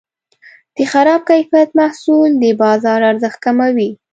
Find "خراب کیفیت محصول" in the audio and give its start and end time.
0.91-2.29